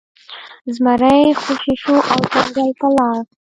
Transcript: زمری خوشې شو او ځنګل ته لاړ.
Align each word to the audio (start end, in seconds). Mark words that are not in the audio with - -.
زمری 0.75 1.23
خوشې 1.41 1.73
شو 1.81 1.95
او 2.11 2.19
ځنګل 2.33 2.69
ته 2.79 2.87
لاړ. 2.97 3.19